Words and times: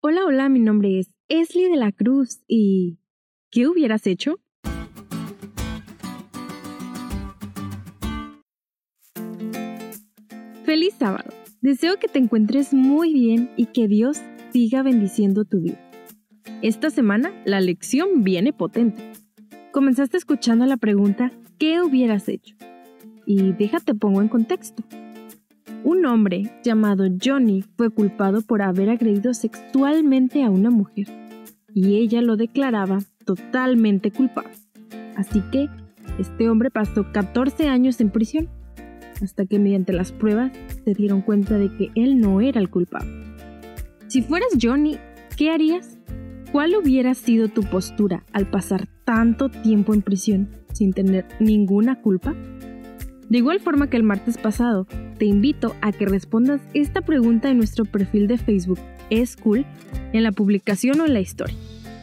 Hola, 0.00 0.24
hola, 0.24 0.48
mi 0.48 0.60
nombre 0.60 1.00
es 1.00 1.10
Esli 1.28 1.64
de 1.64 1.74
la 1.74 1.90
Cruz 1.90 2.38
y... 2.46 3.00
¿Qué 3.50 3.66
hubieras 3.66 4.06
hecho? 4.06 4.36
Feliz 10.64 10.94
sábado. 10.96 11.28
Deseo 11.62 11.98
que 11.98 12.06
te 12.06 12.20
encuentres 12.20 12.72
muy 12.72 13.12
bien 13.12 13.50
y 13.56 13.66
que 13.66 13.88
Dios 13.88 14.18
siga 14.52 14.84
bendiciendo 14.84 15.44
tu 15.44 15.62
vida. 15.62 15.90
Esta 16.62 16.90
semana 16.90 17.32
la 17.44 17.60
lección 17.60 18.22
viene 18.22 18.52
potente. 18.52 19.02
Comenzaste 19.72 20.16
escuchando 20.16 20.64
la 20.66 20.76
pregunta 20.76 21.32
¿qué 21.58 21.82
hubieras 21.82 22.28
hecho? 22.28 22.54
Y 23.26 23.50
déjate 23.50 23.94
pongo 23.94 24.22
en 24.22 24.28
contexto. 24.28 24.84
Un 25.84 26.04
hombre 26.06 26.50
llamado 26.64 27.04
Johnny 27.22 27.62
fue 27.76 27.90
culpado 27.90 28.42
por 28.42 28.62
haber 28.62 28.90
agredido 28.90 29.32
sexualmente 29.32 30.42
a 30.42 30.50
una 30.50 30.70
mujer 30.70 31.06
y 31.72 31.96
ella 31.96 32.20
lo 32.20 32.36
declaraba 32.36 32.98
totalmente 33.24 34.10
culpable. 34.10 34.50
Así 35.16 35.42
que 35.52 35.68
este 36.18 36.48
hombre 36.50 36.70
pasó 36.70 37.06
14 37.12 37.68
años 37.68 38.00
en 38.00 38.10
prisión 38.10 38.48
hasta 39.22 39.46
que 39.46 39.58
mediante 39.58 39.92
las 39.92 40.12
pruebas 40.12 40.52
se 40.84 40.94
dieron 40.94 41.22
cuenta 41.22 41.58
de 41.58 41.74
que 41.76 41.90
él 41.94 42.20
no 42.20 42.40
era 42.40 42.60
el 42.60 42.70
culpable. 42.70 43.10
Si 44.08 44.22
fueras 44.22 44.48
Johnny, 44.60 44.96
¿qué 45.36 45.50
harías? 45.50 45.98
¿Cuál 46.50 46.74
hubiera 46.76 47.14
sido 47.14 47.48
tu 47.48 47.62
postura 47.62 48.24
al 48.32 48.50
pasar 48.50 48.88
tanto 49.04 49.48
tiempo 49.48 49.94
en 49.94 50.02
prisión 50.02 50.48
sin 50.72 50.92
tener 50.92 51.26
ninguna 51.40 52.00
culpa? 52.00 52.34
De 53.28 53.38
igual 53.38 53.60
forma 53.60 53.90
que 53.90 53.98
el 53.98 54.02
martes 54.02 54.38
pasado, 54.38 54.86
te 55.18 55.26
invito 55.26 55.74
a 55.80 55.92
que 55.92 56.06
respondas 56.06 56.60
esta 56.74 57.00
pregunta 57.00 57.50
en 57.50 57.58
nuestro 57.58 57.84
perfil 57.84 58.28
de 58.28 58.38
Facebook 58.38 58.78
Es 59.10 59.36
Cool, 59.36 59.66
en 60.12 60.22
la 60.22 60.32
publicación 60.32 61.00
o 61.00 61.06
en 61.06 61.14
la 61.14 61.20
historia. 61.20 61.56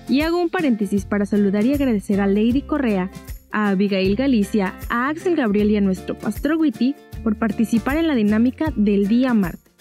Y 0.08 0.22
hago 0.22 0.42
un 0.42 0.50
paréntesis 0.50 1.06
para 1.06 1.26
saludar 1.26 1.66
y 1.66 1.74
agradecer 1.74 2.22
a 2.22 2.28
Lady 2.28 2.62
Correa, 2.62 3.10
a 3.52 3.70
Abigail 3.70 4.16
Galicia, 4.16 4.76
a 4.90 5.08
Axel 5.08 5.36
Gabriel 5.36 5.72
y 5.72 5.78
a 5.78 5.82
nuestro 5.82 6.18
pastor 6.18 6.58
Witty 6.58 6.94
por 7.24 7.38
participar 7.38 7.98
en 7.98 8.08
la 8.08 8.16
dinámica 8.16 8.72
del 8.76 9.08
día 9.08 9.34
martes. 9.34 9.72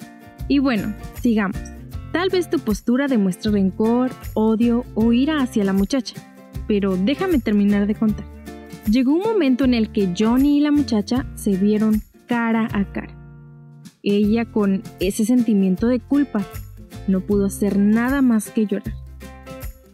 Y 0.49 0.61
bueno, 0.61 0.95
sigamos. 1.21 1.59
Tal 2.13 2.31
vez 2.31 2.49
tu 2.49 2.61
postura 2.61 3.09
demuestra 3.09 3.51
rencor, 3.51 4.13
odio 4.35 4.85
o 4.95 5.13
ira 5.13 5.43
hacia 5.43 5.65
la 5.65 5.73
muchacha, 5.73 6.15
pero 6.69 6.97
déjame 6.97 7.41
terminar 7.41 7.87
de 7.87 7.97
contar. 7.97 8.25
Llegó 8.89 9.13
un 9.15 9.23
momento 9.23 9.65
en 9.65 9.75
el 9.75 9.91
que 9.91 10.15
Johnny 10.17 10.59
y 10.59 10.61
la 10.61 10.71
muchacha 10.71 11.27
se 11.35 11.57
vieron 11.57 12.03
cara 12.27 12.69
a 12.73 12.85
cara. 12.85 13.24
Ella 14.05 14.45
con 14.45 14.83
ese 15.01 15.25
sentimiento 15.25 15.89
de 15.89 15.99
culpa 15.99 16.45
no 17.09 17.21
pudo 17.21 17.47
hacer 17.47 17.79
nada 17.79 18.21
más 18.21 18.51
que 18.51 18.67
llorar. 18.67 18.95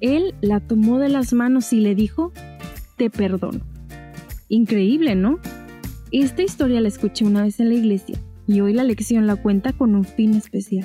Él 0.01 0.35
la 0.41 0.61
tomó 0.61 0.99
de 0.99 1.09
las 1.09 1.33
manos 1.33 1.73
y 1.73 1.81
le 1.81 1.95
dijo, 1.95 2.33
te 2.97 3.09
perdono. 3.09 3.61
Increíble, 4.49 5.15
¿no? 5.15 5.39
Esta 6.11 6.43
historia 6.43 6.81
la 6.81 6.89
escuché 6.89 7.25
una 7.25 7.45
vez 7.45 7.61
en 7.61 7.69
la 7.69 7.77
iglesia 7.77 8.19
y 8.49 8.61
hoy 8.61 8.73
la 8.73 8.83
lección 8.83 9.29
la 9.29 9.37
cuenta 9.37 9.73
con 9.73 9.95
un 9.95 10.05
fin 10.05 10.35
especial. 10.35 10.85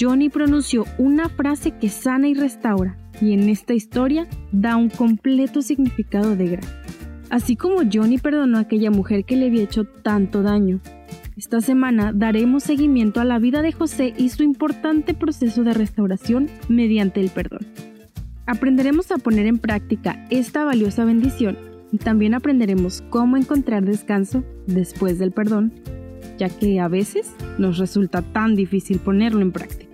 Johnny 0.00 0.28
pronunció 0.28 0.84
una 0.98 1.28
frase 1.28 1.72
que 1.78 1.88
sana 1.88 2.28
y 2.28 2.34
restaura, 2.34 2.96
y 3.20 3.32
en 3.32 3.48
esta 3.48 3.74
historia 3.74 4.28
da 4.52 4.76
un 4.76 4.90
completo 4.90 5.62
significado 5.62 6.36
de 6.36 6.48
gracia. 6.48 6.82
Así 7.30 7.56
como 7.56 7.82
Johnny 7.92 8.18
perdonó 8.18 8.58
a 8.58 8.62
aquella 8.62 8.90
mujer 8.90 9.24
que 9.24 9.36
le 9.36 9.46
había 9.46 9.64
hecho 9.64 9.84
tanto 9.84 10.42
daño, 10.42 10.80
esta 11.38 11.60
semana 11.60 12.12
daremos 12.12 12.64
seguimiento 12.64 13.20
a 13.20 13.24
la 13.24 13.38
vida 13.38 13.62
de 13.62 13.70
José 13.70 14.12
y 14.16 14.30
su 14.30 14.42
importante 14.42 15.14
proceso 15.14 15.62
de 15.62 15.72
restauración 15.72 16.48
mediante 16.68 17.20
el 17.20 17.30
perdón. 17.30 17.60
Aprenderemos 18.46 19.12
a 19.12 19.18
poner 19.18 19.46
en 19.46 19.58
práctica 19.58 20.26
esta 20.30 20.64
valiosa 20.64 21.04
bendición 21.04 21.56
y 21.92 21.98
también 21.98 22.34
aprenderemos 22.34 23.02
cómo 23.08 23.36
encontrar 23.36 23.84
descanso 23.84 24.42
después 24.66 25.20
del 25.20 25.30
perdón, 25.30 25.72
ya 26.38 26.48
que 26.48 26.80
a 26.80 26.88
veces 26.88 27.32
nos 27.56 27.78
resulta 27.78 28.22
tan 28.22 28.56
difícil 28.56 28.98
ponerlo 28.98 29.40
en 29.40 29.52
práctica. 29.52 29.86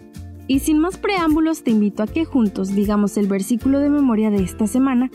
Y 0.47 0.61
sin 0.61 0.79
más 0.79 0.97
preámbulos, 0.97 1.63
te 1.63 1.73
invito 1.73 2.03
a 2.03 2.07
que 2.07 2.25
juntos 2.25 2.75
digamos 2.75 3.19
el 3.19 3.27
versículo 3.27 3.81
de 3.81 3.91
memoria 3.91 4.31
de 4.31 4.43
esta 4.43 4.67
semana 4.67 5.11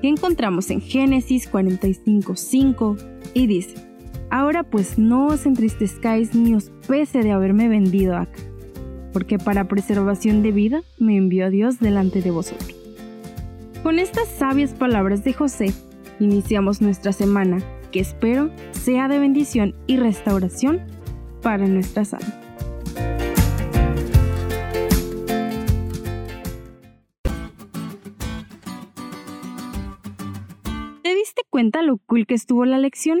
que 0.00 0.08
encontramos 0.08 0.70
en 0.70 0.80
Génesis 0.80 1.50
45:5 1.50 2.98
y 3.34 3.46
dice: 3.48 3.91
Ahora 4.32 4.62
pues 4.62 4.98
no 4.98 5.26
os 5.26 5.44
entristezcáis 5.44 6.34
ni 6.34 6.54
os 6.54 6.72
pese 6.88 7.18
de 7.18 7.32
haberme 7.32 7.68
vendido 7.68 8.16
acá, 8.16 8.40
porque 9.12 9.36
para 9.36 9.68
preservación 9.68 10.42
de 10.42 10.52
vida 10.52 10.82
me 10.98 11.18
envió 11.18 11.50
Dios 11.50 11.80
delante 11.80 12.22
de 12.22 12.30
vosotros. 12.30 12.74
Con 13.82 13.98
estas 13.98 14.28
sabias 14.28 14.72
palabras 14.72 15.22
de 15.22 15.34
José, 15.34 15.74
iniciamos 16.18 16.80
nuestra 16.80 17.12
semana, 17.12 17.58
que 17.90 18.00
espero 18.00 18.50
sea 18.70 19.06
de 19.06 19.18
bendición 19.18 19.74
y 19.86 19.98
restauración 19.98 20.80
para 21.42 21.66
nuestras 21.66 22.14
almas. 22.14 22.34
¿Te 31.02 31.14
diste 31.14 31.42
cuenta 31.50 31.82
lo 31.82 31.98
cool 31.98 32.26
que 32.26 32.32
estuvo 32.32 32.64
la 32.64 32.78
lección? 32.78 33.20